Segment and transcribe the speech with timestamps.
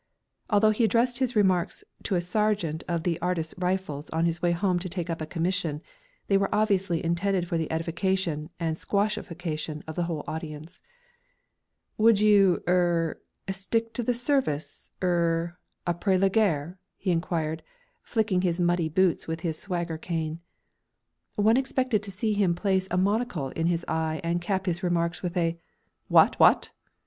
[0.49, 4.51] Although he addressed his remarks to a sergeant of the Artists' Rifles on his way
[4.51, 5.79] home to take up a commission,
[6.25, 10.81] they were obviously intended for the edification and squashification of the whole audience.
[11.99, 17.61] "Will you er stick to the Service er après la guerre?" he inquired,
[18.01, 20.39] flicking his muddy boots with his swagger cane.
[21.35, 25.21] One expected to see him place a monocle in his eye and cap his remarks
[25.21, 25.59] with a
[26.07, 26.71] "What what?"